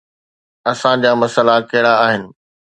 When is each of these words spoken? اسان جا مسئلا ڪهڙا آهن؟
اسان 0.71 0.95
جا 1.03 1.11
مسئلا 1.21 1.55
ڪهڙا 1.69 1.93
آهن؟ 2.07 2.23